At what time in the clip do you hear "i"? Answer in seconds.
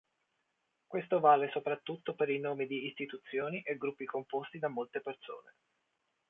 2.31-2.39